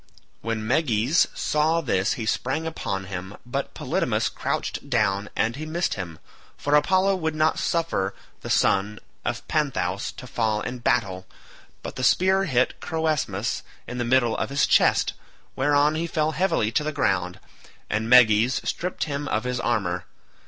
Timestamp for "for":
6.57-6.73